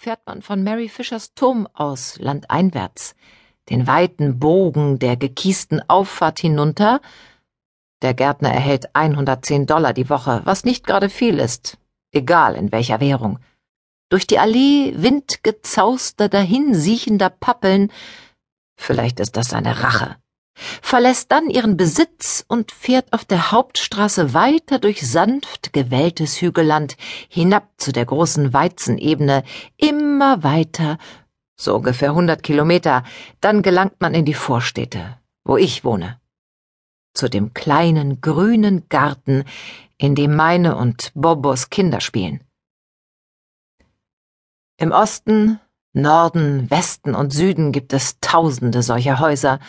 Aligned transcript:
fährt 0.00 0.26
man 0.26 0.40
von 0.40 0.62
Mary 0.62 0.88
Fischers 0.88 1.34
Turm 1.34 1.68
aus 1.74 2.18
landeinwärts, 2.18 3.14
den 3.68 3.86
weiten 3.86 4.38
Bogen 4.38 4.98
der 4.98 5.18
gekiesten 5.18 5.82
Auffahrt 5.90 6.38
hinunter. 6.38 7.02
Der 8.00 8.14
Gärtner 8.14 8.50
erhält 8.50 8.96
110 8.96 9.66
Dollar 9.66 9.92
die 9.92 10.08
Woche, 10.08 10.40
was 10.44 10.64
nicht 10.64 10.86
gerade 10.86 11.10
viel 11.10 11.38
ist, 11.38 11.76
egal 12.12 12.54
in 12.54 12.72
welcher 12.72 12.98
Währung. 13.00 13.40
Durch 14.08 14.26
die 14.26 14.38
Allee 14.38 14.94
windgezauster, 14.96 16.30
dahinsiechender 16.30 17.28
Pappeln, 17.28 17.92
vielleicht 18.76 19.20
ist 19.20 19.36
das 19.36 19.48
seine 19.48 19.82
Rache, 19.82 20.16
verlässt 20.54 21.32
dann 21.32 21.48
ihren 21.48 21.76
Besitz 21.76 22.44
und 22.48 22.72
fährt 22.72 23.12
auf 23.12 23.24
der 23.24 23.52
Hauptstraße 23.52 24.34
weiter 24.34 24.78
durch 24.78 25.06
sanft 25.08 25.72
gewelltes 25.72 26.40
Hügelland 26.40 26.96
hinab 27.28 27.68
zu 27.78 27.92
der 27.92 28.06
großen 28.06 28.52
Weizenebene, 28.52 29.44
immer 29.76 30.42
weiter, 30.42 30.98
so 31.56 31.76
ungefähr 31.76 32.14
hundert 32.14 32.42
Kilometer, 32.42 33.04
dann 33.40 33.62
gelangt 33.62 34.00
man 34.00 34.14
in 34.14 34.24
die 34.24 34.34
Vorstädte, 34.34 35.18
wo 35.44 35.56
ich 35.56 35.84
wohne. 35.84 36.20
Zu 37.14 37.28
dem 37.28 37.54
kleinen 37.54 38.20
grünen 38.20 38.88
Garten, 38.88 39.44
in 39.98 40.14
dem 40.14 40.36
meine 40.36 40.76
und 40.76 41.12
Bobos 41.14 41.70
Kinder 41.70 42.00
spielen. 42.00 42.42
Im 44.78 44.92
Osten, 44.92 45.60
Norden, 45.92 46.70
Westen 46.70 47.14
und 47.14 47.32
Süden 47.32 47.72
gibt 47.72 47.92
es 47.92 48.18
tausende 48.20 48.82
solcher 48.82 49.18
Häuser, 49.18 49.60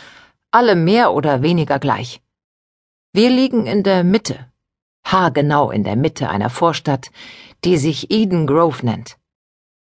alle 0.51 0.75
mehr 0.75 1.13
oder 1.13 1.41
weniger 1.41 1.79
gleich. 1.79 2.21
Wir 3.13 3.29
liegen 3.29 3.65
in 3.65 3.83
der 3.83 4.03
Mitte, 4.03 4.51
haargenau 5.03 5.71
in 5.71 5.83
der 5.83 5.95
Mitte 5.95 6.29
einer 6.29 6.49
Vorstadt, 6.49 7.11
die 7.63 7.77
sich 7.77 8.11
Eden 8.11 8.47
Grove 8.47 8.85
nennt. 8.85 9.17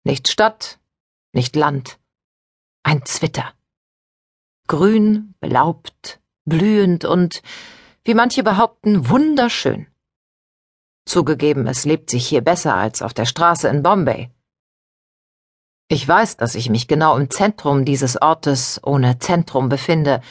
Nicht 0.03 0.27
Stadt, 0.27 0.79
nicht 1.33 1.55
Land, 1.55 1.99
ein 2.83 3.05
Zwitter. 3.05 3.53
Grün, 4.67 5.35
belaubt, 5.39 6.19
blühend 6.45 7.05
und, 7.05 7.41
wie 8.03 8.13
manche 8.13 8.43
behaupten, 8.43 9.09
wunderschön. 9.09 9.87
Zugegeben, 11.05 11.67
es 11.67 11.85
lebt 11.85 12.09
sich 12.09 12.27
hier 12.27 12.41
besser 12.41 12.75
als 12.75 13.01
auf 13.01 13.13
der 13.13 13.25
Straße 13.25 13.67
in 13.67 13.83
Bombay. 13.83 14.31
Ich 15.87 16.07
weiß, 16.07 16.37
dass 16.37 16.55
ich 16.55 16.69
mich 16.69 16.87
genau 16.87 17.15
im 17.15 17.29
Zentrum 17.29 17.85
dieses 17.85 18.19
Ortes 18.19 18.81
ohne 18.83 19.19
Zentrum 19.19 19.69
befinde, 19.69 20.21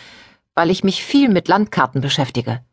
weil 0.55 0.71
ich 0.71 0.83
mich 0.83 1.05
viel 1.05 1.29
mit 1.29 1.47
Landkarten 1.47 2.01
beschäftige. 2.01 2.65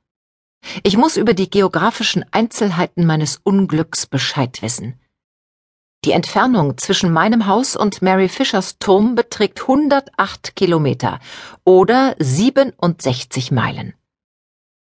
Ich 0.84 0.98
muss 0.98 1.16
über 1.16 1.36
die 1.36 1.50
geografischen 1.50 2.26
Einzelheiten 2.32 3.06
meines 3.06 3.40
Unglücks 3.44 4.08
Bescheid 4.08 4.62
wissen. 4.62 5.00
Die 6.06 6.12
Entfernung 6.12 6.80
zwischen 6.80 7.12
meinem 7.12 7.46
Haus 7.46 7.76
und 7.76 8.02
Mary 8.02 8.28
Fishers 8.28 8.80
Turm 8.80 9.14
beträgt 9.14 9.62
108 9.62 10.56
Kilometer 10.56 11.20
oder 11.64 12.16
67 12.18 13.52
Meilen. 13.52 13.94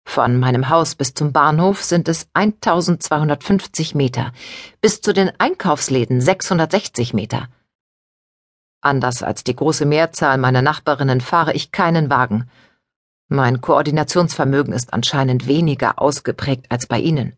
Von 0.04 0.38
meinem 0.38 0.68
Haus 0.68 0.94
bis 0.94 1.14
zum 1.14 1.32
Bahnhof 1.32 1.82
sind 1.82 2.08
es 2.08 2.28
1250 2.34 3.96
Meter, 3.96 4.32
bis 4.80 5.00
zu 5.00 5.12
den 5.12 5.32
Einkaufsläden 5.38 6.20
660 6.20 7.12
Meter. 7.12 7.48
Anders 8.80 9.22
als 9.22 9.44
die 9.44 9.56
große 9.56 9.86
Mehrzahl 9.86 10.38
meiner 10.38 10.62
Nachbarinnen 10.62 11.20
fahre 11.20 11.52
ich 11.52 11.72
keinen 11.72 12.10
Wagen. 12.10 12.48
Mein 13.28 13.60
Koordinationsvermögen 13.60 14.72
ist 14.72 14.92
anscheinend 14.92 15.46
weniger 15.46 16.00
ausgeprägt 16.00 16.66
als 16.70 16.86
bei 16.86 16.98
Ihnen. 17.00 17.36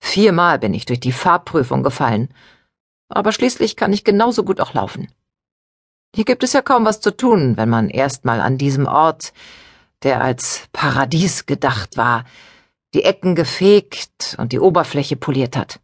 Viermal 0.00 0.58
bin 0.58 0.74
ich 0.74 0.84
durch 0.84 1.00
die 1.00 1.12
Fahrprüfung 1.12 1.82
gefallen, 1.82 2.28
aber 3.08 3.32
schließlich 3.32 3.76
kann 3.76 3.92
ich 3.92 4.04
genauso 4.04 4.44
gut 4.44 4.60
auch 4.60 4.74
laufen. 4.74 5.08
Hier 6.14 6.24
gibt 6.24 6.42
es 6.42 6.52
ja 6.52 6.60
kaum 6.60 6.84
was 6.84 7.00
zu 7.00 7.16
tun, 7.16 7.56
wenn 7.56 7.70
man 7.70 7.88
erstmal 7.88 8.40
an 8.40 8.58
diesem 8.58 8.86
Ort, 8.86 9.32
der 10.02 10.20
als 10.20 10.68
Paradies 10.72 11.46
gedacht 11.46 11.96
war, 11.96 12.24
die 12.94 13.04
Ecken 13.04 13.34
gefegt 13.34 14.36
und 14.38 14.52
die 14.52 14.60
Oberfläche 14.60 15.16
poliert 15.16 15.56
hat. 15.56 15.80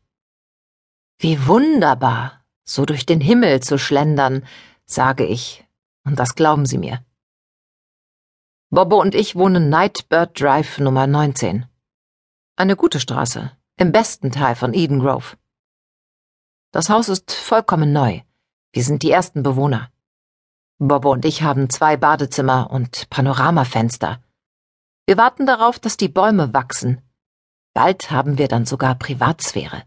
Wie 1.18 1.46
wunderbar, 1.46 2.44
so 2.68 2.84
durch 2.84 3.06
den 3.06 3.20
Himmel 3.20 3.60
zu 3.60 3.78
schlendern, 3.78 4.44
sage 4.84 5.24
ich, 5.24 5.64
und 6.04 6.18
das 6.18 6.34
glauben 6.34 6.66
Sie 6.66 6.78
mir. 6.78 7.04
Bobo 8.70 9.00
und 9.00 9.14
ich 9.14 9.34
wohnen 9.36 9.70
Nightbird 9.70 10.38
Drive 10.38 10.78
Nummer 10.78 11.06
19. 11.06 11.64
Eine 12.56 12.76
gute 12.76 13.00
Straße, 13.00 13.50
im 13.78 13.92
besten 13.92 14.30
Teil 14.30 14.54
von 14.54 14.74
Eden 14.74 15.00
Grove. 15.00 15.36
Das 16.70 16.90
Haus 16.90 17.08
ist 17.08 17.32
vollkommen 17.32 17.92
neu. 17.92 18.20
Wir 18.72 18.84
sind 18.84 19.02
die 19.02 19.10
ersten 19.10 19.42
Bewohner. 19.42 19.90
Bobo 20.78 21.12
und 21.12 21.24
ich 21.24 21.42
haben 21.42 21.70
zwei 21.70 21.96
Badezimmer 21.96 22.70
und 22.70 23.08
Panoramafenster. 23.08 24.22
Wir 25.06 25.16
warten 25.16 25.46
darauf, 25.46 25.78
dass 25.78 25.96
die 25.96 26.08
Bäume 26.08 26.52
wachsen. 26.52 27.00
Bald 27.72 28.10
haben 28.10 28.36
wir 28.36 28.48
dann 28.48 28.66
sogar 28.66 28.94
Privatsphäre. 28.94 29.84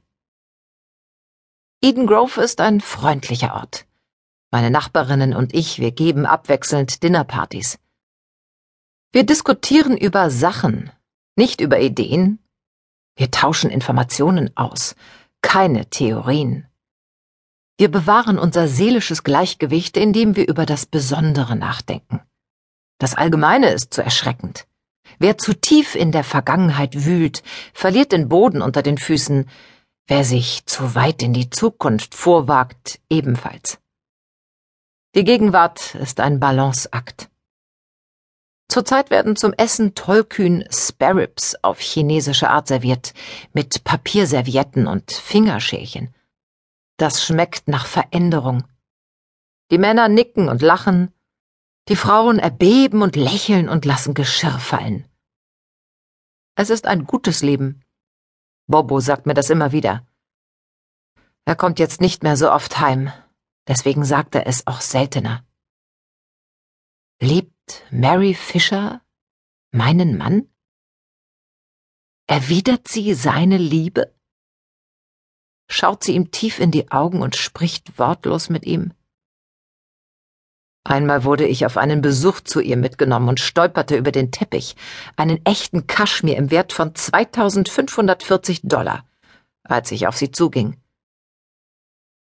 Eden 1.84 2.06
Grove 2.06 2.42
ist 2.42 2.62
ein 2.62 2.80
freundlicher 2.80 3.56
Ort. 3.56 3.88
Meine 4.52 4.70
Nachbarinnen 4.70 5.34
und 5.34 5.56
ich, 5.56 5.80
wir 5.80 5.92
geben 5.92 6.28
abwechselnd 6.28 7.02
Dinnerpartys. 7.02 7.80
Wir 9.12 9.26
diskutieren 9.26 9.98
über 9.98 10.30
Sachen, 10.30 10.92
nicht 11.36 11.60
über 11.60 11.80
Ideen. 11.80 12.38
Wir 13.16 13.32
tauschen 13.32 13.72
Informationen 13.72 14.56
aus, 14.56 14.96
keine 15.42 15.90
Theorien. 15.90 16.68
Wir 17.80 17.90
bewahren 17.90 18.38
unser 18.38 18.68
seelisches 18.68 19.24
Gleichgewicht, 19.24 19.98
indem 19.98 20.36
wir 20.36 20.48
über 20.48 20.68
das 20.68 20.86
Besondere 20.86 21.56
nachdenken. 21.56 22.22
Das 23.00 23.16
Allgemeine 23.16 23.72
ist 23.72 23.92
zu 23.92 24.04
erschreckend. 24.04 24.68
Wer 25.18 25.40
zu 25.40 25.60
tief 25.60 25.96
in 25.96 26.12
der 26.12 26.24
Vergangenheit 26.24 27.06
wühlt, 27.06 27.42
verliert 27.74 28.12
den 28.12 28.30
Boden 28.30 28.62
unter 28.62 28.84
den 28.84 29.00
Füßen, 29.00 29.50
Wer 30.12 30.26
sich 30.26 30.66
zu 30.66 30.94
weit 30.94 31.24
in 31.24 31.32
die 31.32 31.50
Zukunft 31.50 32.16
vorwagt, 32.16 33.00
ebenfalls. 33.10 33.80
Die 35.16 35.24
Gegenwart 35.24 35.96
ist 35.96 36.20
ein 36.20 36.38
Balanceakt. 36.38 37.30
Zurzeit 38.68 39.10
werden 39.10 39.38
zum 39.38 39.54
Essen 39.54 39.96
tollkühn 39.96 40.66
Sparrows 40.70 41.56
auf 41.62 41.80
chinesische 41.80 42.50
Art 42.50 42.68
serviert, 42.68 43.14
mit 43.54 43.86
Papierservietten 43.86 44.86
und 44.86 45.14
Fingerschälchen. 45.14 46.14
Das 46.98 47.24
schmeckt 47.24 47.70
nach 47.70 47.86
Veränderung. 47.86 48.66
Die 49.72 49.78
Männer 49.78 50.10
nicken 50.10 50.50
und 50.50 50.62
lachen, 50.62 51.14
die 51.88 51.96
Frauen 51.96 52.38
erbeben 52.38 53.02
und 53.02 53.16
lächeln 53.16 53.70
und 53.70 53.86
lassen 53.86 54.14
Geschirr 54.14 54.60
fallen. 54.60 55.06
Es 56.56 56.70
ist 56.70 56.86
ein 56.86 57.06
gutes 57.06 57.44
Leben, 57.44 57.86
Bobo 58.72 59.02
sagt 59.02 59.26
mir 59.26 59.34
das 59.34 59.50
immer 59.50 59.72
wieder. 59.74 60.08
Er 61.46 61.56
kommt 61.56 61.78
jetzt 61.78 62.02
nicht 62.02 62.24
mehr 62.24 62.38
so 62.38 62.52
oft 62.52 62.80
heim, 62.80 63.12
deswegen 63.68 64.06
sagt 64.06 64.34
er 64.34 64.48
es 64.48 64.66
auch 64.66 64.82
seltener. 64.82 65.46
Liebt 67.22 67.86
Mary 67.92 68.34
Fisher 68.34 69.02
meinen 69.72 70.18
Mann? 70.18 70.50
Erwidert 72.28 72.88
sie 72.88 73.14
seine 73.14 73.58
Liebe? 73.58 74.16
Schaut 75.70 76.04
sie 76.04 76.16
ihm 76.16 76.32
tief 76.32 76.60
in 76.60 76.72
die 76.72 76.92
Augen 76.92 77.22
und 77.22 77.36
spricht 77.36 78.00
wortlos 78.00 78.50
mit 78.50 78.66
ihm? 78.66 78.94
Einmal 80.84 81.24
wurde 81.24 81.46
ich 81.46 81.66
auf 81.66 81.78
einen 81.78 82.02
Besuch 82.02 82.42
zu 82.42 82.60
ihr 82.60 82.76
mitgenommen 82.76 83.30
und 83.30 83.40
stolperte 83.40 83.96
über 83.96 84.12
den 84.12 84.32
Teppich, 84.32 84.76
einen 85.16 85.46
echten 85.46 85.86
Kaschmir 85.86 86.38
im 86.38 86.50
Wert 86.50 86.74
von 86.74 86.96
2540 86.96 88.62
Dollar, 88.64 89.06
als 89.64 89.92
ich 89.92 90.08
auf 90.08 90.18
sie 90.18 90.32
zuging. 90.32 90.78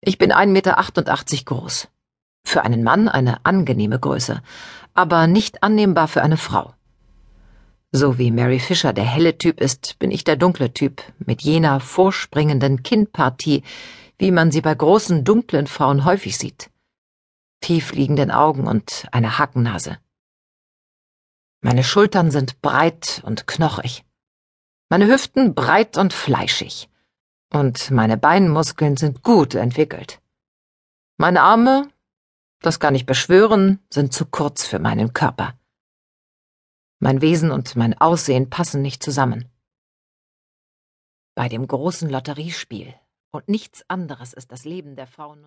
Ich 0.01 0.17
bin 0.17 0.33
1,88 0.33 0.47
Meter 0.47 1.43
groß. 1.45 1.87
Für 2.45 2.63
einen 2.63 2.83
Mann 2.83 3.07
eine 3.07 3.45
angenehme 3.45 3.97
Größe, 3.97 4.41
aber 4.93 5.27
nicht 5.27 5.63
annehmbar 5.63 6.09
für 6.09 6.21
eine 6.21 6.35
Frau. 6.35 6.73
So 7.93 8.17
wie 8.17 8.31
Mary 8.31 8.59
Fisher 8.59 8.91
der 8.91 9.05
helle 9.05 9.37
Typ 9.37 9.61
ist, 9.61 9.97
bin 9.99 10.11
ich 10.11 10.25
der 10.25 10.35
dunkle 10.35 10.73
Typ, 10.73 11.01
mit 11.19 11.43
jener 11.43 11.79
vorspringenden 11.79 12.83
Kinnpartie, 12.83 13.63
wie 14.17 14.31
man 14.31 14.51
sie 14.51 14.61
bei 14.61 14.75
großen 14.75 15.23
dunklen 15.23 15.67
Frauen 15.67 16.03
häufig 16.03 16.37
sieht 16.37 16.72
tiefliegenden 17.63 18.29
Augen 18.29 18.67
und 18.67 19.07
eine 19.11 19.39
Hackennase. 19.39 19.97
Meine 21.61 21.83
Schultern 21.83 22.29
sind 22.29 22.61
breit 22.61 23.23
und 23.25 23.47
knochig, 23.47 24.05
meine 24.89 25.07
Hüften 25.07 25.55
breit 25.55 25.97
und 25.97 26.13
fleischig, 26.13 26.89
und 27.51 27.89
meine 27.89 28.17
Beinmuskeln 28.17 28.97
sind 28.97 29.23
gut 29.23 29.55
entwickelt. 29.55 30.21
Meine 31.17 31.41
Arme, 31.41 31.89
das 32.59 32.79
kann 32.79 32.95
ich 32.95 33.05
beschwören, 33.05 33.79
sind 33.89 34.13
zu 34.13 34.25
kurz 34.25 34.67
für 34.67 34.79
meinen 34.79 35.13
Körper. 35.13 35.57
Mein 36.99 37.21
Wesen 37.21 37.49
und 37.49 37.75
mein 37.75 37.99
Aussehen 37.99 38.49
passen 38.49 38.81
nicht 38.81 39.01
zusammen. 39.01 39.49
Bei 41.35 41.49
dem 41.49 41.65
großen 41.67 42.09
Lotteriespiel 42.09 42.93
und 43.31 43.47
nichts 43.49 43.83
anderes 43.89 44.33
ist 44.33 44.51
das 44.51 44.63
Leben 44.63 44.95
der 44.95 45.07
Frau 45.07 45.33
nun 45.33 45.41